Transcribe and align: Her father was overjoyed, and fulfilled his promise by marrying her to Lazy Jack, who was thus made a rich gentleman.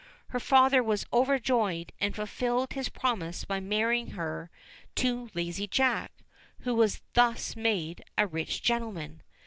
Her 0.29 0.39
father 0.39 0.81
was 0.81 1.05
overjoyed, 1.13 1.91
and 2.01 2.15
fulfilled 2.15 2.73
his 2.73 2.89
promise 2.89 3.45
by 3.45 3.59
marrying 3.59 4.07
her 4.17 4.49
to 4.95 5.29
Lazy 5.35 5.67
Jack, 5.67 6.11
who 6.61 6.73
was 6.73 7.03
thus 7.13 7.55
made 7.55 8.03
a 8.17 8.25
rich 8.25 8.63
gentleman. 8.63 9.21